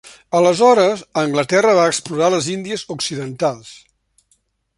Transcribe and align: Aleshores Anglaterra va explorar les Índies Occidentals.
Aleshores 0.37 1.03
Anglaterra 1.23 1.75
va 1.81 1.85
explorar 1.91 2.31
les 2.37 2.49
Índies 2.55 2.85
Occidentals. 2.97 3.77